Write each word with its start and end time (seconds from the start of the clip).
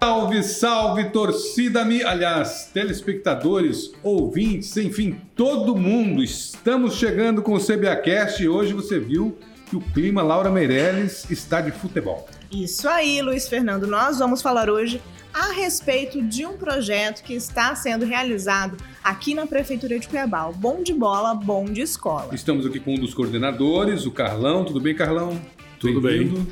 Salve, 0.00 0.42
salve, 0.42 1.04
torcida, 1.10 1.82
aliás, 1.82 2.70
telespectadores, 2.72 3.92
ouvintes, 4.02 4.76
enfim, 4.76 5.20
todo 5.34 5.76
mundo. 5.76 6.22
Estamos 6.22 6.94
chegando 6.94 7.42
com 7.42 7.52
o 7.52 7.60
CBAcast 7.60 8.42
e 8.42 8.48
hoje 8.48 8.72
você 8.72 8.98
viu 8.98 9.36
que 9.68 9.76
o 9.76 9.80
clima 9.80 10.22
Laura 10.22 10.50
Meirelles 10.50 11.30
está 11.30 11.60
de 11.60 11.70
futebol. 11.70 12.26
Isso 12.50 12.88
aí, 12.88 13.20
Luiz 13.22 13.48
Fernando. 13.48 13.86
Nós 13.86 14.18
vamos 14.18 14.42
falar 14.42 14.70
hoje 14.70 15.00
a 15.32 15.52
respeito 15.52 16.22
de 16.22 16.44
um 16.44 16.56
projeto 16.56 17.22
que 17.22 17.34
está 17.34 17.74
sendo 17.74 18.04
realizado 18.04 18.76
aqui 19.04 19.34
na 19.34 19.46
Prefeitura 19.46 19.98
de 19.98 20.08
Cuiabá, 20.08 20.46
o 20.46 20.52
Bom 20.52 20.82
de 20.82 20.92
Bola, 20.92 21.34
Bom 21.34 21.66
de 21.66 21.82
Escola. 21.82 22.34
Estamos 22.34 22.66
aqui 22.66 22.80
com 22.80 22.94
um 22.94 22.98
dos 22.98 23.14
coordenadores, 23.14 24.06
o 24.06 24.10
Carlão. 24.10 24.64
Tudo 24.64 24.80
bem, 24.80 24.94
Carlão? 24.94 25.40
Tudo 25.78 26.00
bem. 26.00 26.46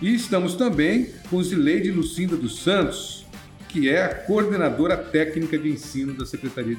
E 0.00 0.14
estamos 0.14 0.54
também 0.54 1.10
com 1.28 1.42
Zileide 1.42 1.90
Lucinda 1.90 2.34
dos 2.34 2.60
Santos, 2.60 3.26
que 3.68 3.90
é 3.90 4.02
a 4.02 4.14
coordenadora 4.14 4.96
técnica 4.96 5.58
de 5.58 5.68
ensino 5.68 6.14
da 6.14 6.24
Secretaria. 6.24 6.76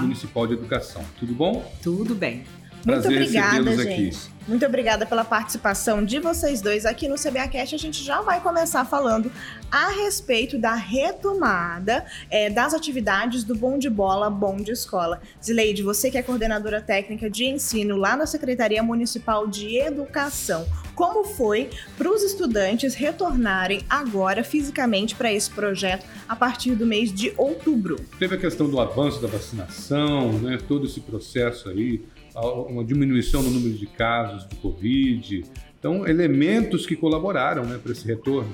Municipal 0.00 0.46
de 0.46 0.54
Educação. 0.54 1.04
Tudo 1.18 1.34
bom? 1.34 1.74
Tudo 1.82 2.14
bem. 2.14 2.44
Prazer 2.86 3.10
Muito 3.10 3.22
obrigada, 3.24 3.76
gente. 3.82 4.16
Aqui. 4.16 4.36
Muito 4.46 4.64
obrigada 4.64 5.04
pela 5.04 5.24
participação 5.24 6.04
de 6.04 6.20
vocês 6.20 6.60
dois 6.60 6.86
aqui 6.86 7.08
no 7.08 7.16
CBAcast. 7.16 7.74
A 7.74 7.78
gente 7.78 8.04
já 8.04 8.20
vai 8.20 8.40
começar 8.40 8.84
falando 8.84 9.32
a 9.72 9.88
respeito 9.88 10.56
da 10.56 10.72
retomada 10.72 12.06
é, 12.30 12.48
das 12.48 12.72
atividades 12.72 13.42
do 13.42 13.56
Bom 13.56 13.76
de 13.76 13.90
Bola, 13.90 14.30
Bom 14.30 14.58
de 14.58 14.70
Escola. 14.70 15.20
Zileide, 15.44 15.82
você 15.82 16.12
que 16.12 16.16
é 16.16 16.22
coordenadora 16.22 16.80
técnica 16.80 17.28
de 17.28 17.44
ensino 17.44 17.96
lá 17.96 18.16
na 18.16 18.24
Secretaria 18.24 18.84
Municipal 18.84 19.48
de 19.48 19.78
Educação, 19.78 20.64
como 20.94 21.24
foi 21.24 21.68
para 21.98 22.08
os 22.08 22.22
estudantes 22.22 22.94
retornarem 22.94 23.80
agora 23.90 24.44
fisicamente 24.44 25.16
para 25.16 25.32
esse 25.32 25.50
projeto 25.50 26.06
a 26.28 26.36
partir 26.36 26.76
do 26.76 26.86
mês 26.86 27.12
de 27.12 27.34
outubro? 27.36 27.96
Teve 28.16 28.36
a 28.36 28.38
questão 28.38 28.70
do 28.70 28.78
avanço 28.78 29.20
da 29.20 29.26
vacinação, 29.26 30.34
né, 30.34 30.56
todo 30.68 30.86
esse 30.86 31.00
processo 31.00 31.68
aí 31.68 32.04
uma 32.40 32.84
diminuição 32.84 33.42
no 33.42 33.50
número 33.50 33.74
de 33.74 33.86
casos 33.86 34.46
de 34.48 34.56
Covid. 34.56 35.44
Então, 35.78 36.06
elementos 36.06 36.86
que 36.86 36.96
colaboraram 36.96 37.64
né, 37.64 37.78
para 37.82 37.92
esse 37.92 38.06
retorno. 38.06 38.52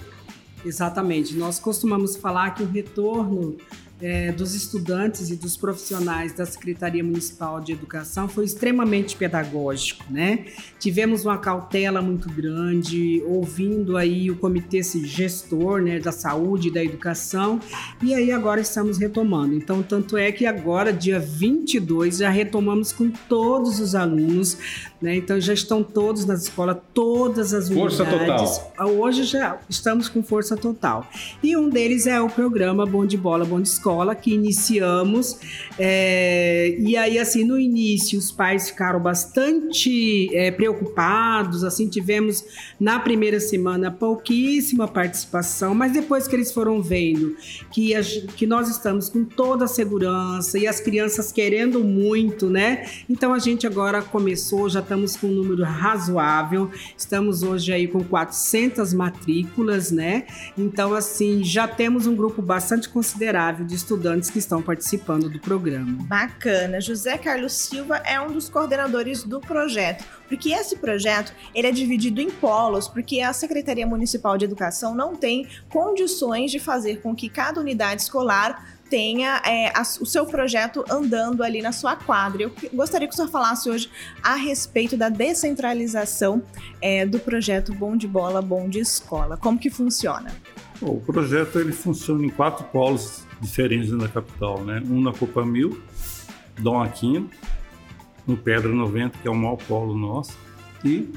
Exatamente. 0.64 1.34
Nós 1.34 1.58
costumamos 1.58 2.16
falar 2.16 2.50
que 2.50 2.62
o 2.62 2.66
retorno 2.66 3.56
é, 4.02 4.32
dos 4.32 4.54
estudantes 4.54 5.30
e 5.30 5.36
dos 5.36 5.56
profissionais 5.56 6.32
da 6.32 6.44
Secretaria 6.44 7.04
Municipal 7.04 7.60
de 7.60 7.72
Educação 7.72 8.28
foi 8.28 8.44
extremamente 8.44 9.14
pedagógico, 9.14 10.04
né? 10.10 10.46
Tivemos 10.80 11.24
uma 11.24 11.38
cautela 11.38 12.02
muito 12.02 12.28
grande, 12.28 13.22
ouvindo 13.24 13.96
aí 13.96 14.28
o 14.28 14.36
comitê 14.36 14.82
gestor, 14.82 15.80
né, 15.80 16.00
da 16.00 16.10
saúde 16.10 16.66
e 16.68 16.70
da 16.72 16.82
educação, 16.82 17.60
e 18.02 18.12
aí 18.12 18.32
agora 18.32 18.60
estamos 18.60 18.98
retomando. 18.98 19.54
Então, 19.54 19.82
tanto 19.82 20.16
é 20.16 20.32
que 20.32 20.44
agora, 20.44 20.92
dia 20.92 21.20
22, 21.20 22.18
já 22.18 22.28
retomamos 22.28 22.90
com 22.90 23.08
todos 23.10 23.78
os 23.78 23.94
alunos, 23.94 24.58
né? 25.02 25.16
Então, 25.16 25.40
já 25.40 25.52
estão 25.52 25.82
todos 25.82 26.24
na 26.24 26.34
escola, 26.34 26.74
todas 26.94 27.52
as 27.52 27.68
força 27.68 28.04
unidades. 28.04 28.58
Total. 28.58 28.88
Hoje 28.88 29.24
já 29.24 29.58
estamos 29.68 30.08
com 30.08 30.22
força 30.22 30.56
total. 30.56 31.06
E 31.42 31.56
um 31.56 31.68
deles 31.68 32.06
é 32.06 32.20
o 32.20 32.28
programa 32.28 32.86
Bom 32.86 33.04
de 33.04 33.16
Bola, 33.16 33.44
Bom 33.44 33.60
de 33.60 33.68
Escola, 33.68 33.82
escola 33.82 34.14
que 34.14 34.32
iniciamos. 34.32 35.38
É, 35.78 36.76
e 36.78 36.96
aí, 36.96 37.18
assim, 37.18 37.44
no 37.44 37.58
início, 37.58 38.18
os 38.18 38.30
pais 38.30 38.70
ficaram 38.70 39.00
bastante 39.00 40.34
é, 40.34 40.50
preocupados. 40.50 41.64
Assim, 41.64 41.88
tivemos 41.88 42.44
na 42.78 42.98
primeira 42.98 43.40
semana 43.40 43.90
pouquíssima 43.90 44.88
participação, 44.88 45.74
mas 45.74 45.92
depois 45.92 46.26
que 46.26 46.36
eles 46.36 46.52
foram 46.52 46.80
vendo 46.80 47.36
que, 47.72 47.94
a, 47.94 48.02
que 48.02 48.46
nós 48.46 48.68
estamos 48.68 49.08
com 49.08 49.24
toda 49.24 49.64
a 49.64 49.68
segurança 49.68 50.58
e 50.58 50.66
as 50.66 50.80
crianças 50.80 51.32
querendo 51.32 51.80
muito, 51.80 52.48
né? 52.48 52.86
Então 53.08 53.34
a 53.34 53.38
gente 53.38 53.66
agora 53.66 54.02
começou, 54.02 54.68
já 54.68 54.80
estamos 54.92 55.16
com 55.16 55.26
um 55.28 55.30
número 55.30 55.64
razoável. 55.64 56.70
Estamos 56.96 57.42
hoje 57.42 57.72
aí 57.72 57.88
com 57.88 58.04
400 58.04 58.92
matrículas, 58.92 59.90
né? 59.90 60.26
Então, 60.56 60.92
assim, 60.92 61.42
já 61.42 61.66
temos 61.66 62.06
um 62.06 62.14
grupo 62.14 62.42
bastante 62.42 62.90
considerável 62.90 63.64
de 63.64 63.74
estudantes 63.74 64.28
que 64.28 64.38
estão 64.38 64.60
participando 64.60 65.30
do 65.30 65.40
programa. 65.40 65.96
Bacana. 66.02 66.78
José 66.78 67.16
Carlos 67.16 67.54
Silva 67.54 68.02
é 68.04 68.20
um 68.20 68.32
dos 68.32 68.50
coordenadores 68.50 69.24
do 69.24 69.40
projeto, 69.40 70.04
porque 70.28 70.50
esse 70.50 70.76
projeto 70.76 71.32
ele 71.54 71.68
é 71.68 71.72
dividido 71.72 72.20
em 72.20 72.30
polos, 72.30 72.86
porque 72.86 73.20
a 73.20 73.32
Secretaria 73.32 73.86
Municipal 73.86 74.36
de 74.36 74.44
Educação 74.44 74.94
não 74.94 75.16
tem 75.16 75.48
condições 75.70 76.50
de 76.50 76.58
fazer 76.58 77.00
com 77.00 77.14
que 77.14 77.30
cada 77.30 77.58
unidade 77.58 78.02
escolar 78.02 78.81
tenha 78.92 79.40
é, 79.46 79.68
a, 79.68 79.80
o 79.80 80.04
seu 80.04 80.26
projeto 80.26 80.84
andando 80.90 81.42
ali 81.42 81.62
na 81.62 81.72
sua 81.72 81.96
quadra. 81.96 82.42
Eu 82.42 82.52
gostaria 82.74 83.08
que 83.08 83.14
o 83.14 83.16
senhor 83.16 83.30
falasse 83.30 83.70
hoje 83.70 83.88
a 84.22 84.34
respeito 84.34 84.98
da 84.98 85.08
descentralização 85.08 86.42
é, 86.78 87.06
do 87.06 87.18
projeto 87.18 87.72
Bom 87.72 87.96
de 87.96 88.06
Bola, 88.06 88.42
Bom 88.42 88.68
de 88.68 88.80
Escola. 88.80 89.38
Como 89.38 89.58
que 89.58 89.70
funciona? 89.70 90.30
O 90.82 91.00
projeto 91.00 91.58
ele 91.58 91.72
funciona 91.72 92.26
em 92.26 92.28
quatro 92.28 92.66
polos 92.66 93.26
diferentes 93.40 93.90
na 93.92 94.08
capital, 94.08 94.62
né? 94.62 94.82
Um 94.84 95.00
na 95.00 95.14
Copa 95.14 95.42
Mil, 95.42 95.82
Dom 96.58 96.82
Aquino, 96.82 97.30
no 98.26 98.36
Pedra 98.36 98.68
90, 98.68 99.20
que 99.22 99.26
é 99.26 99.30
o 99.30 99.34
maior 99.34 99.56
polo 99.56 99.96
nosso, 99.96 100.36
e 100.84 101.10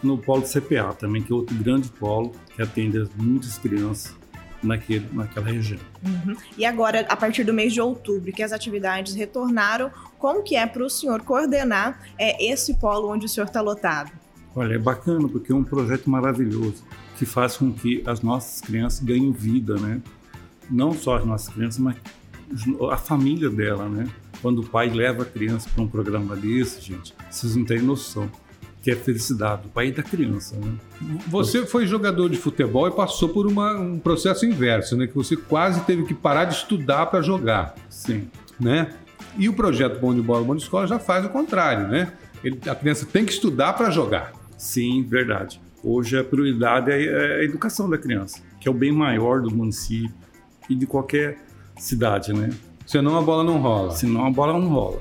no 0.00 0.16
polo 0.16 0.42
CPA 0.42 0.94
também, 0.94 1.22
que 1.22 1.32
é 1.32 1.34
outro 1.34 1.56
grande 1.56 1.88
polo 1.88 2.30
que 2.54 2.62
atende 2.62 3.02
muitas 3.16 3.58
crianças 3.58 4.14
naquele, 4.62 5.08
naquela 5.12 5.46
região. 5.46 5.80
Uhum. 6.04 6.36
E 6.56 6.64
agora, 6.64 7.06
a 7.08 7.16
partir 7.16 7.44
do 7.44 7.52
mês 7.52 7.72
de 7.72 7.80
outubro, 7.80 8.32
que 8.32 8.42
as 8.42 8.52
atividades 8.52 9.14
retornaram, 9.14 9.90
como 10.18 10.42
que 10.42 10.56
é 10.56 10.66
para 10.66 10.84
o 10.84 10.90
senhor 10.90 11.22
coordenar 11.22 12.00
é, 12.18 12.44
esse 12.44 12.74
polo 12.74 13.12
onde 13.12 13.26
o 13.26 13.28
senhor 13.28 13.46
está 13.46 13.60
lotado? 13.60 14.10
Olha, 14.54 14.74
é 14.74 14.78
bacana 14.78 15.28
porque 15.28 15.52
é 15.52 15.54
um 15.54 15.64
projeto 15.64 16.08
maravilhoso 16.08 16.82
que 17.18 17.26
faz 17.26 17.56
com 17.56 17.72
que 17.72 18.02
as 18.06 18.20
nossas 18.20 18.60
crianças 18.60 19.00
ganhem 19.00 19.32
vida, 19.32 19.76
né? 19.76 20.00
não 20.70 20.92
só 20.92 21.16
as 21.16 21.24
nossas 21.24 21.52
crianças, 21.52 21.78
mas 21.78 21.96
a 22.90 22.96
família 22.96 23.50
dela, 23.50 23.88
né? 23.88 24.06
Quando 24.40 24.60
o 24.60 24.66
pai 24.66 24.90
leva 24.90 25.22
a 25.22 25.26
criança 25.26 25.68
para 25.72 25.82
um 25.82 25.88
programa 25.88 26.36
desse, 26.36 26.80
gente, 26.80 27.14
vocês 27.30 27.56
não 27.56 27.64
têm 27.64 27.80
noção 27.80 28.30
que 28.86 28.92
é 28.92 28.94
felicidade 28.94 29.62
do 29.62 29.68
pai 29.68 29.88
e 29.88 29.90
da 29.90 30.00
criança, 30.00 30.54
né? 30.54 30.72
Você 31.26 31.66
foi 31.66 31.88
jogador 31.88 32.30
de 32.30 32.36
futebol 32.36 32.86
e 32.86 32.92
passou 32.92 33.28
por 33.28 33.44
uma, 33.44 33.72
um 33.72 33.98
processo 33.98 34.46
inverso, 34.46 34.96
né? 34.96 35.08
Que 35.08 35.14
você 35.16 35.36
quase 35.36 35.80
teve 35.80 36.04
que 36.04 36.14
parar 36.14 36.44
de 36.44 36.54
estudar 36.54 37.06
para 37.06 37.20
jogar. 37.20 37.74
Sim. 37.90 38.28
Né? 38.60 38.94
E 39.36 39.48
o 39.48 39.54
projeto 39.54 39.98
Bom 39.98 40.14
de 40.14 40.22
Bola, 40.22 40.44
Bom 40.44 40.54
de 40.54 40.62
Escola 40.62 40.86
já 40.86 41.00
faz 41.00 41.26
o 41.26 41.30
contrário, 41.30 41.88
né? 41.88 42.12
Ele, 42.44 42.60
a 42.64 42.76
criança 42.76 43.04
tem 43.04 43.26
que 43.26 43.32
estudar 43.32 43.72
para 43.72 43.90
jogar. 43.90 44.32
Sim, 44.56 45.02
verdade. 45.02 45.60
Hoje 45.82 46.16
a 46.16 46.22
prioridade 46.22 46.92
é 46.92 47.40
a 47.40 47.42
educação 47.42 47.90
da 47.90 47.98
criança, 47.98 48.40
que 48.60 48.68
é 48.68 48.70
o 48.70 48.74
bem 48.74 48.92
maior 48.92 49.42
do 49.42 49.50
município 49.50 50.14
e 50.70 50.76
de 50.76 50.86
qualquer 50.86 51.38
cidade, 51.76 52.32
né? 52.32 52.50
Senão 52.86 53.18
a 53.18 53.20
bola 53.20 53.42
não 53.42 53.58
rola. 53.58 53.90
Senão 53.90 54.24
a 54.24 54.30
bola 54.30 54.52
não 54.52 54.68
rola. 54.68 55.00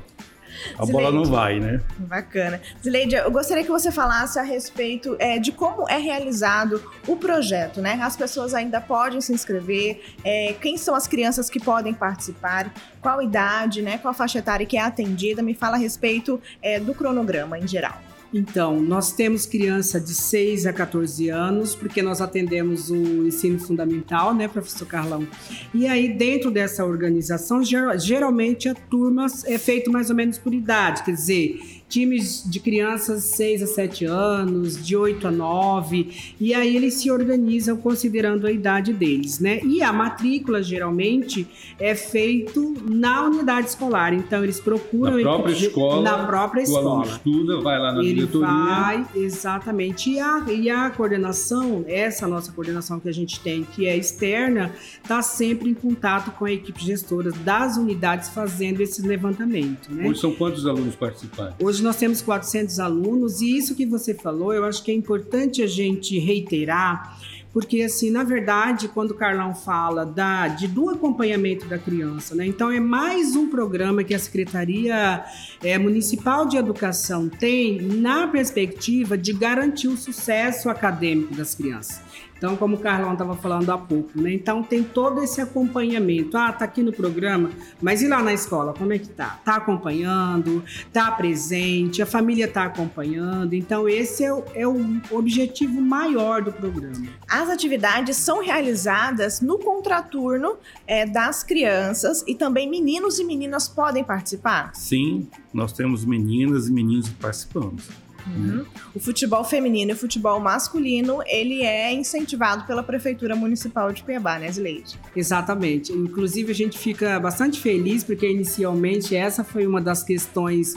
A 0.78 0.86
Zileide, 0.86 0.92
bola 0.92 1.12
não 1.12 1.26
vai, 1.26 1.60
né? 1.60 1.82
Bacana. 1.98 2.62
Zileide, 2.84 3.16
eu 3.16 3.32
gostaria 3.32 3.64
que 3.64 3.70
você 3.70 3.92
falasse 3.92 4.40
a 4.40 4.44
respeito 4.44 5.16
é, 5.20 5.38
de 5.40 5.52
como 5.52 5.88
é 5.90 5.98
realizado 5.98 6.84
o 7.08 7.16
projeto, 7.16 7.82
né? 7.82 8.00
As 8.02 8.16
pessoas 8.16 8.54
ainda 8.54 8.82
podem 8.82 9.22
se 9.22 9.34
inscrever, 9.34 10.02
é, 10.24 10.56
quem 10.62 10.78
são 10.78 10.96
as 10.96 11.08
crianças 11.08 11.50
que 11.50 11.60
podem 11.60 11.94
participar, 11.94 12.74
qual 13.02 13.22
idade, 13.22 13.82
né? 13.82 13.98
Qual 13.98 14.14
faixa 14.14 14.40
etária 14.40 14.66
que 14.66 14.78
é 14.78 14.82
atendida, 14.82 15.42
me 15.42 15.54
fala 15.54 15.76
a 15.76 15.80
respeito 15.80 16.42
é, 16.62 16.80
do 16.80 16.94
cronograma 16.94 17.58
em 17.58 17.68
geral. 17.68 18.05
Então, 18.34 18.82
nós 18.82 19.14
temos 19.14 19.46
criança 19.46 20.00
de 20.00 20.14
6 20.14 20.66
a 20.66 20.74
14 20.74 21.30
anos, 21.30 21.76
porque 21.76 22.02
nós 22.02 22.22
atendemos 22.22 22.90
o 22.90 23.28
ensino 23.28 23.60
fundamental, 23.60 24.34
né, 24.34 24.48
professor 24.48 24.86
Carlão? 24.88 25.28
E 25.74 25.88
aí, 25.88 26.14
dentro 26.14 26.52
dessa 26.52 26.86
organização, 26.86 27.62
geralmente 27.98 28.68
a 28.68 28.76
turma 28.76 29.28
é 29.46 29.58
feita 29.58 29.90
mais 29.90 30.10
ou 30.10 30.16
menos 30.16 30.38
por 30.38 30.54
idade, 30.54 31.04
quer 31.04 31.14
dizer, 31.14 31.60
times 31.88 32.44
de 32.46 32.60
crianças 32.60 33.24
6 33.24 33.64
a 33.64 33.68
7 33.68 34.06
anos, 34.06 34.86
de 34.86 34.96
8 34.96 35.28
a 35.28 35.32
9, 35.32 36.36
e 36.40 36.54
aí 36.54 36.76
eles 36.76 36.96
se 36.96 37.12
organizam 37.12 37.78
considerando 37.78 38.48
a 38.48 38.52
idade 38.52 38.92
deles, 38.92 39.40
né? 39.40 39.60
E 39.64 39.82
a 39.82 39.94
matrícula 39.94 40.62
geralmente 40.64 41.48
é 41.80 41.94
feito 41.96 42.76
na 42.90 43.24
unidade 43.24 43.68
escolar, 43.70 44.14
então 44.14 44.44
eles 44.44 44.60
procuram 44.60 45.18
na 45.18 45.22
própria 45.22 45.54
escola, 45.54 46.02
na 46.02 46.26
própria 46.26 46.62
escola. 46.62 46.86
O 46.86 46.90
aluno 46.90 47.06
estuda, 47.06 47.62
vai 47.62 47.80
lá 47.80 47.94
na 47.94 48.00
Ele 48.04 48.14
diretoria. 48.16 48.48
vai, 48.48 49.06
exatamente. 49.16 50.10
E 50.10 50.20
a, 50.20 50.46
e 50.50 50.70
a 50.70 50.90
coordenação, 50.90 51.86
essa 51.88 52.28
nossa 52.28 52.52
coordenação 52.52 53.00
que 53.00 53.08
a 53.10 53.14
gente 53.14 53.40
tem, 53.40 53.64
que 53.64 53.88
é 53.88 53.96
externa, 53.96 54.74
está 55.04 55.22
sempre 55.22 55.70
em 55.70 55.74
contato 55.74 56.32
com 56.32 56.46
a 56.46 56.52
equipe 56.52 56.84
gestora 56.84 57.32
das 57.32 57.78
unidades 57.78 58.30
fazendo 58.30 58.82
esse 58.82 59.02
levantamento, 59.02 59.94
né? 59.94 60.08
Hoje 60.10 60.20
são 60.20 60.34
quantos 60.34 60.66
alunos 60.66 60.96
participantes? 60.96 61.56
Hoje 61.60 61.75
Hoje 61.76 61.84
nós 61.84 61.98
temos 61.98 62.22
400 62.22 62.80
alunos 62.80 63.42
e 63.42 63.58
isso 63.58 63.76
que 63.76 63.86
você 63.86 64.14
falou, 64.14 64.54
eu 64.54 64.64
acho 64.64 64.82
que 64.82 64.92
é 64.92 64.94
importante 64.94 65.62
a 65.62 65.68
gente 65.68 66.18
reiterar, 66.18 67.20
porque 67.52 67.82
assim, 67.82 68.10
na 68.10 68.24
verdade, 68.24 68.88
quando 68.88 69.12
o 69.12 69.14
Carlão 69.14 69.54
fala 69.54 70.06
da, 70.06 70.48
de, 70.48 70.70
do 70.70 70.90
acompanhamento 70.90 71.68
da 71.68 71.78
criança, 71.78 72.34
né? 72.34 72.48
Então 72.48 72.72
é 72.72 72.80
mais 72.80 73.36
um 73.36 73.50
programa 73.50 74.06
que 74.06 74.14
a 74.14 74.20
Secretaria 74.20 75.26
é, 75.62 75.78
Municipal 75.78 76.46
de 76.46 76.56
Educação 76.56 77.28
tem 77.28 77.82
na 77.82 78.26
perspectiva 78.26 79.18
de 79.18 79.34
garantir 79.34 79.90
o 79.90 79.98
sucesso 79.98 80.70
acadêmico 80.70 81.36
das 81.36 81.56
crianças. 81.56 82.05
Então, 82.38 82.56
como 82.58 82.76
o 82.76 82.80
Carlão 82.80 83.14
estava 83.14 83.36
falando 83.36 83.70
há 83.72 83.78
pouco, 83.78 84.22
né? 84.22 84.34
Então 84.34 84.62
tem 84.62 84.84
todo 84.84 85.24
esse 85.24 85.40
acompanhamento. 85.40 86.38
Ah, 86.38 86.52
tá 86.52 86.66
aqui 86.66 86.84
no 86.84 86.92
programa, 86.92 87.50
mas 87.82 88.02
e 88.02 88.08
lá 88.08 88.22
na 88.22 88.34
escola, 88.34 88.74
como 88.74 88.94
é 88.94 89.00
que 89.00 89.08
tá? 89.08 89.40
Tá 89.44 89.56
acompanhando, 89.56 90.64
tá 90.92 91.12
presente, 91.12 92.02
a 92.02 92.06
família 92.06 92.48
tá 92.48 92.66
acompanhando. 92.66 93.54
Então, 93.54 93.88
esse 93.88 94.24
é 94.24 94.34
o, 94.34 94.44
é 94.54 94.68
o 94.68 95.02
objetivo 95.12 95.82
maior 95.82 96.42
do 96.42 96.52
programa. 96.52 97.08
As 97.28 97.50
atividades 97.50 98.18
são 98.18 98.44
realizadas 98.44 99.42
no 99.42 99.58
contraturno 99.58 100.58
é, 100.86 101.06
das 101.06 101.44
crianças 101.44 102.24
e 102.28 102.36
também 102.36 102.70
meninos 102.70 103.18
e 103.18 103.24
meninas 103.24 103.68
podem 103.68 104.04
participar? 104.04 104.72
Sim, 104.76 105.28
nós 105.54 105.72
temos 105.72 106.04
meninas 106.04 106.68
e 106.68 106.72
meninos 106.72 107.10
participando. 107.10 107.82
Uhum. 108.28 108.66
O 108.94 109.00
futebol 109.00 109.44
feminino 109.44 109.92
e 109.92 109.94
o 109.94 109.98
futebol 109.98 110.40
masculino, 110.40 111.20
ele 111.28 111.62
é 111.62 111.94
incentivado 111.94 112.66
pela 112.66 112.82
Prefeitura 112.82 113.36
Municipal 113.36 113.92
de 113.92 114.04
Cuiabá, 114.04 114.40
né, 114.40 114.52
Zileide? 114.52 115.00
Exatamente. 115.16 115.92
Inclusive, 115.92 116.52
a 116.52 116.56
gente 116.56 116.78
fica 116.78 117.20
bastante 117.20 117.60
feliz 117.60 118.04
porque, 118.04 118.30
inicialmente, 118.30 119.16
essa 119.16 119.44
foi 119.44 119.68
uma 119.68 119.82
das 119.82 120.04
questões 120.04 120.76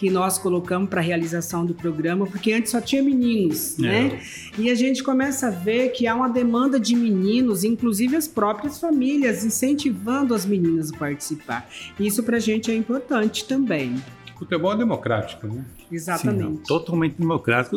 que 0.00 0.08
nós 0.08 0.38
colocamos 0.38 0.88
para 0.88 1.00
a 1.02 1.04
realização 1.04 1.66
do 1.66 1.74
programa, 1.74 2.26
porque 2.26 2.54
antes 2.54 2.70
só 2.70 2.80
tinha 2.80 3.02
meninos, 3.02 3.78
é. 3.78 3.82
né? 3.82 4.20
E 4.56 4.70
a 4.70 4.74
gente 4.74 5.02
começa 5.02 5.48
a 5.48 5.50
ver 5.50 5.90
que 5.90 6.06
há 6.06 6.14
uma 6.14 6.28
demanda 6.28 6.80
de 6.80 6.96
meninos, 6.96 7.64
inclusive 7.64 8.16
as 8.16 8.26
próprias 8.26 8.80
famílias, 8.80 9.44
incentivando 9.44 10.34
as 10.34 10.46
meninas 10.46 10.90
a 10.90 10.96
participar. 10.96 11.68
Isso 11.98 12.22
para 12.22 12.38
a 12.38 12.40
gente 12.40 12.70
é 12.70 12.74
importante 12.74 13.44
também. 13.44 14.02
Futebol 14.40 14.72
é 14.72 14.76
democrático, 14.78 15.46
né? 15.46 15.62
Exatamente. 15.92 16.56
Sim, 16.60 16.62
totalmente 16.66 17.16
democrático. 17.18 17.76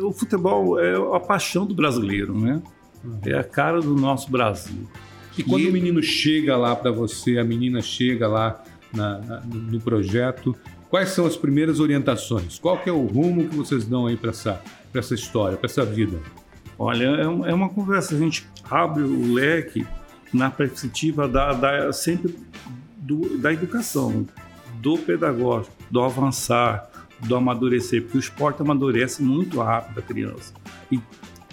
O 0.00 0.12
futebol 0.12 0.80
é 0.80 0.94
a 1.14 1.20
paixão 1.20 1.66
do 1.66 1.74
brasileiro, 1.74 2.34
né? 2.34 2.62
Uhum. 3.04 3.20
É 3.26 3.34
a 3.34 3.44
cara 3.44 3.82
do 3.82 3.94
nosso 3.94 4.30
Brasil. 4.30 4.88
E 5.36 5.42
quando 5.42 5.60
e... 5.60 5.68
o 5.68 5.72
menino 5.72 6.02
chega 6.02 6.56
lá 6.56 6.74
para 6.74 6.90
você, 6.90 7.36
a 7.36 7.44
menina 7.44 7.82
chega 7.82 8.26
lá 8.26 8.64
na, 8.94 9.18
na, 9.18 9.40
no 9.40 9.78
projeto, 9.78 10.56
quais 10.88 11.10
são 11.10 11.26
as 11.26 11.36
primeiras 11.36 11.80
orientações? 11.80 12.58
Qual 12.58 12.78
que 12.78 12.88
é 12.88 12.92
o 12.92 13.04
rumo 13.04 13.46
que 13.46 13.54
vocês 13.54 13.84
dão 13.84 14.06
aí 14.06 14.16
para 14.16 14.30
essa, 14.30 14.62
essa 14.94 15.14
história, 15.14 15.58
para 15.58 15.66
essa 15.66 15.84
vida? 15.84 16.18
Olha, 16.78 17.04
é, 17.04 17.24
é 17.24 17.54
uma 17.54 17.68
conversa, 17.68 18.14
a 18.14 18.18
gente 18.18 18.48
abre 18.70 19.02
o 19.02 19.34
leque 19.34 19.86
na 20.32 20.50
perspectiva 20.50 21.28
da, 21.28 21.52
da 21.52 21.92
sempre 21.92 22.34
do, 22.96 23.36
da 23.36 23.52
educação, 23.52 24.26
do 24.84 24.98
pedagógico, 24.98 25.74
do 25.90 26.02
avançar, 26.02 26.90
do 27.20 27.34
amadurecer, 27.34 28.02
porque 28.02 28.18
o 28.18 28.20
esporte 28.20 28.60
amadurece 28.60 29.22
muito 29.22 29.58
rápido 29.58 29.98
a 29.98 30.02
criança 30.02 30.52
e 30.92 31.00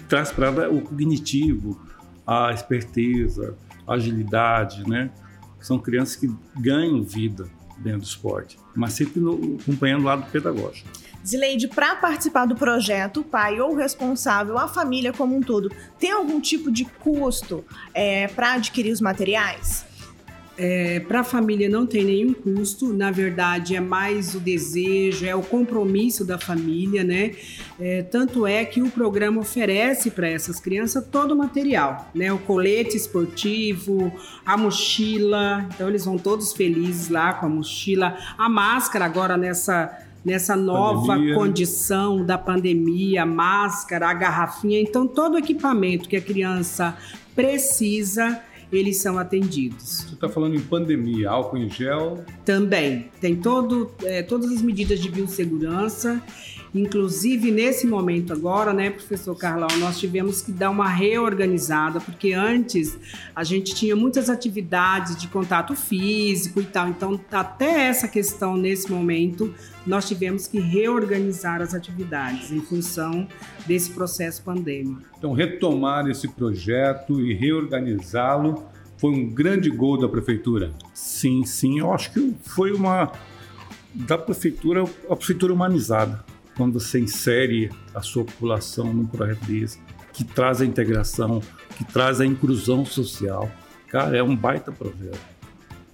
traz 0.06 0.30
para 0.30 0.48
ela 0.48 0.68
o 0.68 0.82
cognitivo, 0.82 1.80
a 2.26 2.52
esperteza, 2.52 3.56
a 3.86 3.94
agilidade, 3.94 4.86
né? 4.86 5.10
São 5.58 5.78
crianças 5.78 6.16
que 6.16 6.30
ganham 6.60 7.02
vida 7.02 7.48
dentro 7.78 8.00
do 8.00 8.04
esporte, 8.04 8.58
mas 8.76 8.92
sempre 8.92 9.18
no, 9.18 9.56
acompanhando 9.60 10.02
o 10.02 10.04
lado 10.04 10.30
pedagógico. 10.30 10.88
Zileide, 11.24 11.68
para 11.68 11.96
participar 11.96 12.46
do 12.46 12.54
projeto, 12.54 13.20
o 13.20 13.24
pai 13.24 13.60
ou 13.60 13.72
o 13.72 13.76
responsável, 13.76 14.58
a 14.58 14.68
família 14.68 15.12
como 15.12 15.34
um 15.36 15.40
todo, 15.40 15.70
tem 15.98 16.10
algum 16.10 16.40
tipo 16.40 16.70
de 16.70 16.84
custo 16.84 17.64
é, 17.94 18.26
para 18.26 18.54
adquirir 18.54 18.92
os 18.92 19.00
materiais? 19.00 19.86
É, 20.58 21.00
para 21.00 21.20
a 21.20 21.24
família 21.24 21.66
não 21.66 21.86
tem 21.86 22.04
nenhum 22.04 22.34
custo, 22.34 22.92
na 22.92 23.10
verdade 23.10 23.74
é 23.74 23.80
mais 23.80 24.34
o 24.34 24.40
desejo, 24.40 25.24
é 25.24 25.34
o 25.34 25.42
compromisso 25.42 26.26
da 26.26 26.38
família, 26.38 27.02
né? 27.02 27.32
É, 27.80 28.02
tanto 28.02 28.46
é 28.46 28.62
que 28.64 28.82
o 28.82 28.90
programa 28.90 29.40
oferece 29.40 30.10
para 30.10 30.28
essas 30.28 30.60
crianças 30.60 31.06
todo 31.10 31.32
o 31.32 31.36
material, 31.36 32.10
né? 32.14 32.30
O 32.30 32.38
colete 32.38 32.96
esportivo, 32.96 34.12
a 34.44 34.54
mochila, 34.56 35.66
então 35.74 35.88
eles 35.88 36.04
vão 36.04 36.18
todos 36.18 36.52
felizes 36.52 37.08
lá 37.08 37.32
com 37.32 37.46
a 37.46 37.48
mochila, 37.48 38.18
a 38.36 38.48
máscara 38.48 39.06
agora 39.06 39.36
nessa 39.38 39.98
nessa 40.24 40.54
nova 40.54 41.14
pandemia. 41.14 41.34
condição 41.34 42.24
da 42.24 42.38
pandemia, 42.38 43.24
a 43.24 43.26
máscara, 43.26 44.08
a 44.08 44.14
garrafinha, 44.14 44.80
então 44.80 45.04
todo 45.06 45.34
o 45.34 45.38
equipamento 45.38 46.08
que 46.08 46.16
a 46.16 46.20
criança 46.20 46.96
precisa 47.34 48.40
eles 48.72 48.96
são 48.96 49.18
atendidos. 49.18 50.06
Você 50.06 50.14
está 50.14 50.28
falando 50.28 50.56
em 50.56 50.60
pandemia, 50.60 51.30
álcool 51.30 51.58
em 51.58 51.68
gel? 51.68 52.24
Também. 52.44 53.10
Tem 53.20 53.36
todo, 53.36 53.90
é, 54.02 54.22
todas 54.22 54.50
as 54.50 54.62
medidas 54.62 54.98
de 54.98 55.10
biossegurança. 55.10 56.22
Inclusive, 56.74 57.50
nesse 57.50 57.86
momento 57.86 58.32
agora, 58.32 58.72
né, 58.72 58.88
professor 58.88 59.34
Carlão, 59.36 59.68
nós 59.78 59.98
tivemos 59.98 60.40
que 60.40 60.50
dar 60.50 60.70
uma 60.70 60.88
reorganizada, 60.88 62.00
porque 62.00 62.32
antes 62.32 62.98
a 63.36 63.44
gente 63.44 63.74
tinha 63.74 63.94
muitas 63.94 64.30
atividades 64.30 65.16
de 65.16 65.28
contato 65.28 65.76
físico 65.76 66.60
e 66.60 66.64
tal. 66.64 66.88
Então, 66.88 67.20
até 67.30 67.88
essa 67.88 68.08
questão, 68.08 68.56
nesse 68.56 68.90
momento, 68.90 69.54
nós 69.86 70.08
tivemos 70.08 70.46
que 70.46 70.58
reorganizar 70.58 71.60
as 71.60 71.74
atividades 71.74 72.50
em 72.50 72.60
função 72.62 73.28
desse 73.66 73.90
processo 73.90 74.42
pandêmico. 74.42 75.02
Então, 75.18 75.34
retomar 75.34 76.08
esse 76.08 76.26
projeto 76.26 77.20
e 77.20 77.34
reorganizá-lo 77.34 78.64
foi 78.96 79.10
um 79.10 79.28
grande 79.28 79.68
gol 79.68 80.00
da 80.00 80.08
prefeitura. 80.08 80.72
Sim, 80.94 81.44
sim, 81.44 81.80
eu 81.80 81.92
acho 81.92 82.12
que 82.12 82.34
foi 82.42 82.72
uma 82.72 83.12
da 83.94 84.16
prefeitura, 84.16 84.84
a 85.10 85.16
prefeitura 85.16 85.52
humanizada 85.52 86.24
quando 86.56 86.78
você 86.78 87.00
insere 87.00 87.70
a 87.94 88.00
sua 88.00 88.24
população 88.24 88.92
num 88.92 89.06
projeto 89.06 89.44
desse, 89.44 89.80
que 90.12 90.24
traz 90.24 90.60
a 90.60 90.66
integração, 90.66 91.40
que 91.76 91.84
traz 91.84 92.20
a 92.20 92.26
inclusão 92.26 92.84
social. 92.84 93.50
Cara, 93.88 94.16
é 94.16 94.22
um 94.22 94.36
baita 94.36 94.70
projeto. 94.70 95.18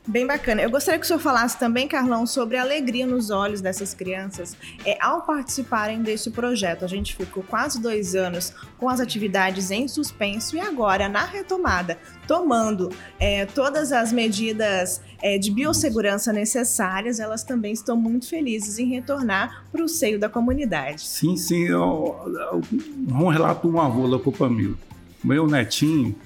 Bem 0.08 0.26
bacana. 0.26 0.62
Eu 0.62 0.70
gostaria 0.70 0.98
que 0.98 1.04
o 1.04 1.06
senhor 1.06 1.18
falasse 1.18 1.58
também, 1.58 1.86
Carlão, 1.86 2.24
sobre 2.26 2.56
a 2.56 2.62
alegria 2.62 3.06
nos 3.06 3.28
olhos 3.28 3.60
dessas 3.60 3.92
crianças 3.92 4.56
é, 4.82 4.96
ao 5.02 5.20
participarem 5.20 6.00
desse 6.00 6.30
projeto. 6.30 6.82
A 6.82 6.88
gente 6.88 7.14
ficou 7.14 7.42
quase 7.42 7.78
dois 7.78 8.14
anos 8.14 8.54
com 8.78 8.88
as 8.88 9.00
atividades 9.00 9.70
em 9.70 9.86
suspenso 9.86 10.56
e 10.56 10.60
agora, 10.60 11.10
na 11.10 11.26
retomada, 11.26 11.98
tomando 12.26 12.90
é, 13.20 13.44
todas 13.44 13.92
as 13.92 14.10
medidas 14.10 15.02
é, 15.20 15.36
de 15.36 15.50
biossegurança 15.50 16.32
necessárias, 16.32 17.20
elas 17.20 17.42
também 17.42 17.74
estão 17.74 17.94
muito 17.94 18.30
felizes 18.30 18.78
em 18.78 18.88
retornar 18.88 19.66
para 19.70 19.84
o 19.84 19.88
seio 19.88 20.18
da 20.18 20.30
comunidade. 20.30 21.02
Sim, 21.02 21.36
sim. 21.36 21.64
Eu, 21.64 22.16
eu, 22.50 22.62
um 23.10 23.28
relato 23.28 23.68
de 23.68 23.74
um 23.76 23.78
avô 23.78 24.08
da 24.08 24.18
Copa 24.18 24.48
Mil. 24.48 24.74
Meu 25.22 25.46
netinho 25.46 26.16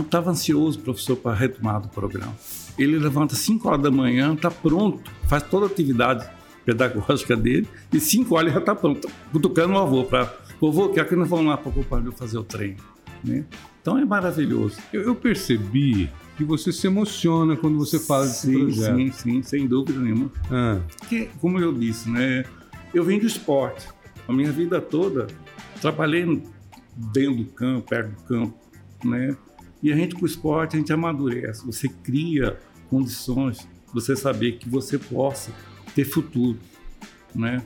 estava 0.00 0.30
ansioso, 0.30 0.78
professor, 0.78 1.16
para 1.16 1.32
a 1.32 1.34
retomada 1.34 1.80
do 1.80 1.88
programa. 1.88 2.34
Ele 2.78 2.98
levanta 2.98 3.34
5 3.34 3.68
horas 3.68 3.82
da 3.82 3.90
manhã, 3.90 4.34
está 4.34 4.50
pronto, 4.50 5.10
faz 5.28 5.42
toda 5.42 5.66
a 5.66 5.68
atividade 5.68 6.28
pedagógica 6.64 7.36
dele, 7.36 7.68
e 7.92 8.00
5 8.00 8.34
horas 8.34 8.46
ele 8.46 8.54
já 8.54 8.60
está 8.60 8.74
pronto, 8.74 9.08
cutucando 9.30 9.74
o 9.74 9.78
avô 9.78 10.04
para. 10.04 10.44
Vovô, 10.60 10.88
quer 10.88 11.06
que 11.06 11.14
nós 11.14 11.28
vamos 11.28 11.46
lá 11.46 11.56
para 11.56 11.68
o 11.68 11.72
Copa 11.72 12.02
fazer 12.16 12.38
o 12.38 12.44
treino. 12.44 12.78
Né? 13.22 13.44
Então 13.80 13.98
é 13.98 14.04
maravilhoso. 14.04 14.78
Eu, 14.92 15.02
eu, 15.02 15.14
percebi 15.14 16.10
que 16.36 16.44
você 16.44 16.72
se 16.72 16.86
emociona 16.86 17.56
quando 17.56 17.76
você 17.76 17.98
fala 17.98 18.24
desse 18.24 18.46
sim, 18.46 18.58
projeto. 18.58 18.96
Sim, 18.96 19.12
sim, 19.12 19.42
sem 19.42 19.66
dúvida 19.66 19.98
nenhuma. 19.98 20.30
Ah. 20.50 20.80
Porque, 20.98 21.28
como 21.40 21.58
eu 21.58 21.72
disse, 21.72 22.08
né, 22.08 22.44
eu 22.94 23.04
venho 23.04 23.20
do 23.20 23.26
esporte. 23.26 23.86
A 24.26 24.32
minha 24.32 24.50
vida 24.50 24.80
toda 24.80 25.26
trabalhei 25.80 26.42
dentro 27.12 27.36
do 27.36 27.44
campo, 27.46 27.88
perto 27.88 28.10
do 28.10 28.22
campo, 28.22 28.54
né? 29.04 29.36
E 29.84 29.92
a 29.92 29.96
gente 29.96 30.14
com 30.14 30.22
o 30.22 30.26
esporte, 30.26 30.76
a 30.76 30.78
gente 30.78 30.90
amadurece, 30.94 31.66
você 31.66 31.90
cria 31.90 32.58
condições 32.88 33.68
você 33.92 34.16
saber 34.16 34.52
que 34.52 34.66
você 34.66 34.96
possa 34.96 35.52
ter 35.94 36.06
futuro, 36.06 36.58
né? 37.34 37.62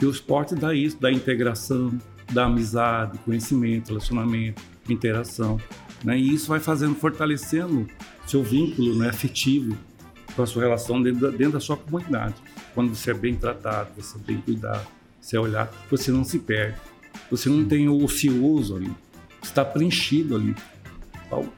E 0.00 0.06
o 0.06 0.10
esporte 0.10 0.54
dá 0.54 0.74
isso, 0.74 0.96
dá 0.98 1.12
integração, 1.12 1.92
dá 2.32 2.46
amizade, 2.46 3.18
conhecimento, 3.18 3.88
relacionamento, 3.88 4.62
interação, 4.88 5.60
né? 6.02 6.18
E 6.18 6.32
isso 6.32 6.48
vai 6.48 6.58
fazendo, 6.58 6.94
fortalecendo 6.94 7.86
seu 8.26 8.42
vínculo 8.42 8.96
né, 8.96 9.10
afetivo 9.10 9.76
com 10.34 10.42
a 10.42 10.46
sua 10.46 10.62
relação 10.62 11.02
dentro 11.02 11.20
da, 11.20 11.30
dentro 11.36 11.52
da 11.52 11.60
sua 11.60 11.76
comunidade. 11.76 12.36
Quando 12.74 12.94
você 12.94 13.10
é 13.10 13.14
bem 13.14 13.34
tratado, 13.34 13.90
você 13.94 14.16
é 14.16 14.20
bem 14.20 14.40
cuidado, 14.40 14.88
você 15.20 15.36
é 15.36 15.40
olhar, 15.40 15.70
você 15.90 16.10
não 16.10 16.24
se 16.24 16.38
perde, 16.38 16.78
você 17.30 17.50
não 17.50 17.66
tem 17.66 17.90
o 17.90 18.02
ocioso 18.02 18.74
ali, 18.74 18.90
está 19.42 19.62
preenchido 19.66 20.34
ali 20.34 20.54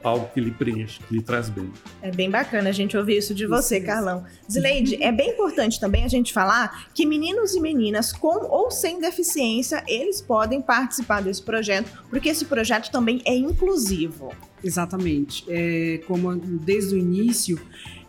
algo 0.03 0.29
que 0.33 0.39
lhe 0.39 0.51
preenche, 0.51 0.99
que 1.03 1.15
lhe 1.15 1.21
traz 1.21 1.49
bem. 1.49 1.71
É 2.01 2.11
bem 2.11 2.29
bacana 2.29 2.69
a 2.69 2.71
gente 2.71 2.97
ouvir 2.97 3.17
isso 3.17 3.33
de 3.33 3.45
você, 3.45 3.77
isso 3.77 3.85
Carlão. 3.85 4.25
Zileide, 4.49 5.01
é 5.01 5.11
bem 5.11 5.31
importante 5.31 5.79
também 5.79 6.03
a 6.03 6.07
gente 6.07 6.33
falar 6.33 6.89
que 6.93 7.05
meninos 7.05 7.55
e 7.55 7.59
meninas 7.59 8.11
com 8.11 8.45
ou 8.45 8.69
sem 8.71 8.99
deficiência, 8.99 9.83
eles 9.87 10.21
podem 10.21 10.61
participar 10.61 11.21
desse 11.21 11.41
projeto, 11.41 11.91
porque 12.09 12.29
esse 12.29 12.45
projeto 12.45 12.91
também 12.91 13.21
é 13.25 13.35
inclusivo. 13.35 14.33
Exatamente. 14.63 15.43
É, 15.47 16.01
como 16.07 16.35
desde 16.35 16.95
o 16.95 16.97
início, 16.97 17.59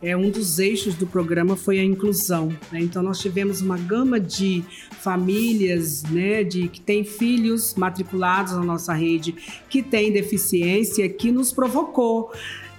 é, 0.02 0.16
um 0.16 0.30
dos 0.30 0.58
eixos 0.58 0.94
do 0.94 1.06
programa 1.06 1.56
foi 1.56 1.78
a 1.78 1.84
inclusão. 1.84 2.48
Né? 2.70 2.80
Então, 2.80 3.02
nós 3.02 3.20
tivemos 3.20 3.60
uma 3.60 3.78
gama 3.78 4.18
de 4.18 4.64
famílias 5.00 6.02
né, 6.04 6.42
de, 6.42 6.68
que 6.68 6.80
têm 6.80 7.04
filhos 7.04 7.74
matriculados 7.74 8.52
na 8.52 8.64
nossa 8.64 8.92
rede, 8.92 9.34
que 9.70 9.82
têm 9.82 10.12
deficiência, 10.12 11.08
que 11.08 11.30
nos 11.30 11.52
provocou 11.52 12.32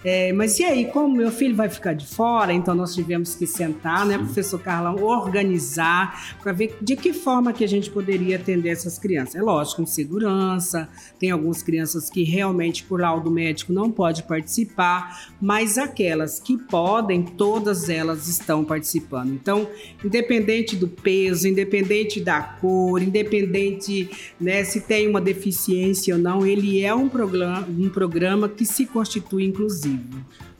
é, 0.04 0.34
mas 0.34 0.60
e 0.60 0.64
aí, 0.66 0.86
como 0.86 1.16
meu 1.16 1.32
filho 1.32 1.56
vai 1.56 1.70
ficar 1.70 1.94
de 1.94 2.06
fora, 2.06 2.52
então 2.52 2.76
nós 2.76 2.94
tivemos 2.94 3.36
que 3.36 3.48
sentar, 3.48 4.06
né, 4.06 4.18
professor 4.18 4.60
Carlão, 4.60 5.02
organizar 5.02 6.36
para 6.42 6.52
ver 6.52 6.76
de 6.82 6.96
que 6.96 7.14
forma 7.14 7.54
que 7.54 7.64
a 7.64 7.68
gente 7.68 7.90
poderia 7.90 8.36
atender 8.36 8.70
essas 8.70 9.00
crianças. 9.00 9.36
É 9.36 9.42
lógico, 9.42 9.78
com 9.78 9.86
segurança, 9.86 10.90
tem 11.18 11.32
algumas 11.32 11.64
crianças 11.64 12.10
que 12.10 12.24
realmente 12.24 12.84
por 12.84 13.00
laudo 13.00 13.32
médico 13.32 13.72
não 13.72 13.90
pode 13.90 14.24
participar, 14.24 15.32
mas 15.42 15.78
aquelas 15.78 16.40
que 16.40 16.58
podem, 16.58 17.24
todas 17.24 17.90
elas 17.90 18.28
estão 18.28 18.64
participando. 18.64 19.34
Então, 19.34 19.68
independente 20.04 20.76
do 20.76 20.88
peso, 20.88 21.48
independente 21.48 22.20
da 22.20 22.42
cor, 22.42 23.02
independente 23.02 24.10
né, 24.40 24.64
se 24.64 24.82
tem 24.82 25.08
uma 25.08 25.22
deficiência 25.22 26.16
ou 26.16 26.22
não, 26.22 26.46
ele 26.46 26.82
é 26.82 26.94
um 26.94 27.08
programa, 27.08 27.68
um 27.70 27.90
programa 27.90 28.50
que 28.50 28.66
se 28.66 28.86
constitui 28.86 29.46
inclusivo. 29.46 29.93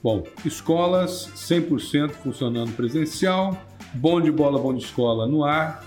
Bom, 0.02 0.24
escolas 0.46 1.30
100% 1.36 2.12
funcionando 2.12 2.72
presencial, 2.76 3.58
bom 3.94 4.20
de 4.20 4.32
bola, 4.32 4.60
bom 4.60 4.74
de 4.74 4.84
escola 4.84 5.28
no 5.28 5.44
ar. 5.44 5.84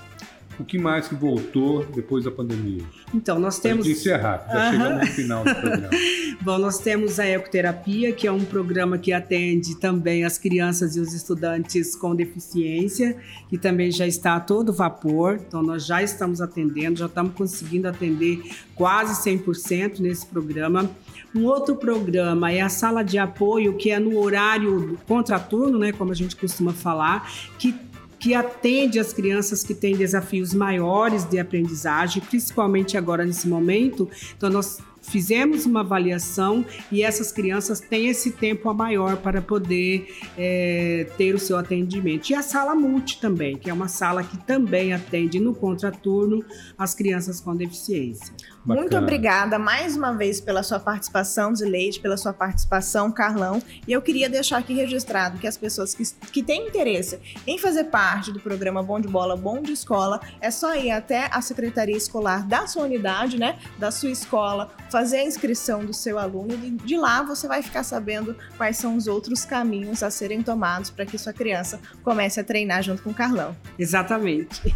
O 0.59 0.65
que 0.65 0.79
mais 0.79 1.07
que 1.07 1.15
voltou 1.15 1.85
depois 1.85 2.25
da 2.25 2.31
pandemia? 2.31 2.83
Então, 3.13 3.39
nós 3.39 3.59
temos. 3.59 3.85
De 3.85 3.93
encerrar, 3.93 4.47
já 4.51 4.71
chegamos 4.71 5.07
no 5.07 5.15
final 5.15 5.45
do 5.45 5.55
programa. 5.61 5.91
Bom, 6.41 6.59
nós 6.59 6.79
temos 6.79 7.19
a 7.19 7.27
Ecoterapia, 7.27 8.13
que 8.13 8.27
é 8.27 8.31
um 8.31 8.45
programa 8.45 8.99
que 8.99 9.13
atende 9.13 9.75
também 9.77 10.25
as 10.25 10.39
crianças 10.39 10.95
e 10.95 11.01
os 11.01 11.13
estudantes 11.13 11.97
com 11.97 12.15
deficiência, 12.15 13.17
que 13.49 13.59
também 13.59 13.91
já 13.91 14.07
está 14.07 14.37
a 14.37 14.41
todo 14.41 14.73
vapor. 14.73 15.41
Então, 15.47 15.63
nós 15.63 15.85
já 15.85 16.03
estamos 16.03 16.41
atendendo, 16.41 16.99
já 16.99 17.07
estamos 17.07 17.33
conseguindo 17.35 17.89
atender 17.89 18.43
quase 18.75 19.29
100% 19.29 19.99
nesse 19.99 20.27
programa. 20.27 20.89
Um 21.35 21.45
outro 21.45 21.75
programa 21.75 22.53
é 22.53 22.61
a 22.61 22.69
sala 22.69 23.03
de 23.03 23.19
apoio, 23.19 23.77
que 23.77 23.91
é 23.91 23.99
no 23.99 24.19
horário 24.19 24.97
contraturno, 25.07 25.79
né, 25.79 25.91
como 25.91 26.13
a 26.13 26.15
gente 26.15 26.37
costuma 26.37 26.73
falar, 26.73 27.29
que 27.59 27.75
que 28.19 28.35
atende 28.35 28.99
as 28.99 29.13
crianças 29.13 29.63
que 29.63 29.75
têm 29.75 29.95
desafios 29.95 30.55
maiores 30.55 31.25
de 31.25 31.39
aprendizagem, 31.39 32.23
principalmente 32.23 32.97
agora 32.97 33.25
nesse 33.25 33.47
momento. 33.47 34.09
Então, 34.37 34.49
nós 34.49 34.79
fizemos 35.09 35.67
uma 35.67 35.81
avaliação 35.81 36.65
e 36.91 37.03
essas 37.03 37.33
crianças 37.33 37.81
têm 37.81 38.09
esse 38.09 38.33
tempo 38.33 38.69
a 38.69 38.75
maior 38.75 39.17
para 39.17 39.41
poder 39.41 40.09
é, 40.37 41.07
ter 41.17 41.35
o 41.35 41.39
seu 41.39 41.57
atendimento. 41.57 42.31
E 42.31 42.35
a 42.35 42.43
sala 42.43 42.75
multi 42.75 43.21
também, 43.21 43.57
que 43.57 43.71
é 43.71 43.73
uma 43.73 43.89
sala 43.89 44.23
que 44.23 44.37
também 44.39 44.93
atende 44.93 45.39
no 45.41 45.55
contraturno 45.55 46.45
as 46.77 46.95
crianças 46.95 47.41
com 47.41 47.55
deficiência. 47.55 48.35
Bacana. 48.67 48.81
Muito 48.81 48.99
obrigada 48.99 49.59
mais 49.61 49.97
uma 49.97 50.13
vez 50.13 50.41
pela 50.41 50.61
sua 50.65 50.81
participação, 50.81 51.55
Zileide, 51.55 52.01
pela 52.01 52.17
sua 52.17 52.33
participação, 52.33 53.13
Carlão. 53.13 53.63
E 53.87 53.93
eu 53.93 54.03
queria 54.03 54.29
deixar 54.29 54.59
aqui 54.59 54.75
registrado 54.75 55.39
que 55.39 55.47
as 55.47 55.57
pessoas 55.57 55.95
que, 55.95 56.03
que 56.33 56.43
têm 56.43 56.67
interesse 56.67 57.21
em 57.47 57.59
fazer 57.59 57.85
parte 57.85 58.33
do 58.33 58.41
programa 58.41 58.83
Bom 58.83 59.01
de 59.01 59.07
Bola, 59.07 59.37
Bom 59.37 59.63
de 59.63 59.73
Escola, 59.73 60.21
é 60.41 60.51
só 60.51 60.75
ir 60.75 60.91
até 60.91 61.29
a 61.31 61.41
Secretaria 61.41 61.97
Escolar 61.97 62.45
da 62.45 62.67
sua 62.67 62.83
unidade, 62.83 63.39
né? 63.39 63.57
Da 63.79 63.93
sua 63.93 64.11
escola, 64.11 64.69
fazer 64.91 65.19
a 65.19 65.25
inscrição 65.25 65.85
do 65.85 65.95
seu 65.95 66.19
aluno 66.19 66.55
e 66.55 66.73
de 66.73 66.97
lá 66.97 67.23
você 67.23 67.47
vai 67.47 67.63
ficar 67.63 67.85
sabendo 67.85 68.37
quais 68.57 68.79
são 68.79 68.97
os 68.97 69.07
outros 69.07 69.45
caminhos 69.45 70.03
a 70.03 70.11
serem 70.11 70.43
tomados 70.43 70.91
para 70.91 71.07
que 71.07 71.17
sua 71.17 71.33
criança 71.33 71.79
comece 72.03 72.41
a 72.41 72.45
treinar 72.45 72.83
junto 72.83 73.01
com 73.03 73.11
o 73.11 73.15
Carlão. 73.15 73.57
Exatamente. 73.79 74.61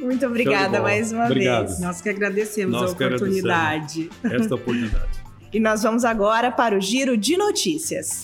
Muito 0.00 0.26
obrigada 0.26 0.80
mais 0.80 1.12
uma 1.12 1.26
Obrigado. 1.26 1.66
vez. 1.66 1.80
Nós 1.88 2.02
que 2.02 2.08
agradecemos 2.10 2.74
Nós 2.74 2.90
a 2.90 2.92
oportunidade. 2.92 4.10
Agradecemos 4.22 4.42
esta 4.42 4.54
oportunidade. 4.56 5.24
e 5.50 5.58
nós 5.58 5.82
vamos 5.82 6.04
agora 6.04 6.50
para 6.50 6.76
o 6.76 6.80
giro 6.80 7.16
de 7.16 7.38
notícias. 7.38 8.22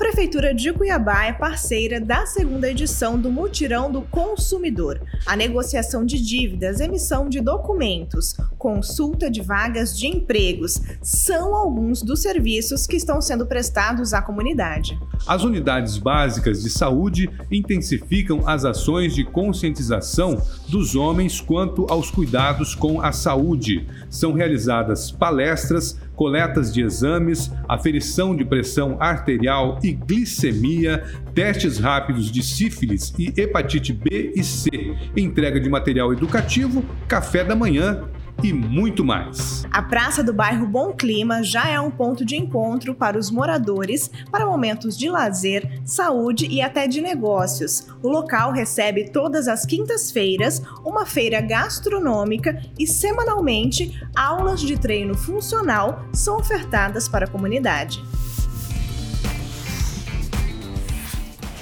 Prefeitura 0.00 0.54
de 0.54 0.72
Cuiabá 0.72 1.26
é 1.26 1.32
parceira 1.34 2.00
da 2.00 2.24
segunda 2.24 2.70
edição 2.70 3.20
do 3.20 3.30
Mutirão 3.30 3.92
do 3.92 4.00
Consumidor. 4.00 4.98
A 5.26 5.36
negociação 5.36 6.06
de 6.06 6.18
dívidas, 6.18 6.80
emissão 6.80 7.28
de 7.28 7.38
documentos, 7.38 8.34
consulta 8.56 9.30
de 9.30 9.42
vagas 9.42 9.96
de 9.96 10.06
empregos 10.06 10.80
são 11.02 11.54
alguns 11.54 12.00
dos 12.02 12.22
serviços 12.22 12.86
que 12.86 12.96
estão 12.96 13.20
sendo 13.20 13.44
prestados 13.44 14.14
à 14.14 14.22
comunidade. 14.22 14.98
As 15.26 15.44
unidades 15.44 15.98
básicas 15.98 16.62
de 16.62 16.70
saúde 16.70 17.30
intensificam 17.50 18.48
as 18.48 18.64
ações 18.64 19.14
de 19.14 19.22
conscientização 19.22 20.40
dos 20.66 20.96
homens 20.96 21.42
quanto 21.42 21.86
aos 21.90 22.10
cuidados 22.10 22.74
com 22.74 23.02
a 23.02 23.12
saúde. 23.12 23.86
São 24.08 24.32
realizadas 24.32 25.10
palestras 25.10 25.98
coletas 26.20 26.70
de 26.70 26.82
exames, 26.82 27.50
aferição 27.66 28.36
de 28.36 28.44
pressão 28.44 28.98
arterial 29.00 29.78
e 29.82 29.92
glicemia, 29.92 31.02
testes 31.34 31.78
rápidos 31.78 32.30
de 32.30 32.42
sífilis 32.42 33.14
e 33.18 33.32
hepatite 33.40 33.94
B 33.94 34.30
e 34.36 34.44
C, 34.44 34.68
entrega 35.16 35.58
de 35.58 35.70
material 35.70 36.12
educativo, 36.12 36.84
café 37.08 37.42
da 37.42 37.56
manhã 37.56 38.04
e 38.42 38.52
muito 38.52 39.04
mais. 39.04 39.66
A 39.70 39.82
praça 39.82 40.22
do 40.22 40.32
bairro 40.32 40.66
Bom 40.66 40.92
Clima 40.92 41.42
já 41.42 41.68
é 41.68 41.80
um 41.80 41.90
ponto 41.90 42.24
de 42.24 42.36
encontro 42.36 42.94
para 42.94 43.18
os 43.18 43.30
moradores 43.30 44.10
para 44.30 44.46
momentos 44.46 44.96
de 44.96 45.08
lazer, 45.08 45.80
saúde 45.84 46.46
e 46.46 46.62
até 46.62 46.86
de 46.86 47.00
negócios. 47.00 47.86
O 48.02 48.08
local 48.08 48.52
recebe 48.52 49.10
todas 49.10 49.48
as 49.48 49.64
quintas-feiras 49.66 50.62
uma 50.84 51.04
feira 51.04 51.40
gastronômica 51.40 52.60
e 52.78 52.86
semanalmente 52.86 54.00
aulas 54.16 54.60
de 54.60 54.78
treino 54.78 55.14
funcional 55.14 56.04
são 56.12 56.38
ofertadas 56.38 57.08
para 57.08 57.26
a 57.26 57.28
comunidade. 57.28 58.02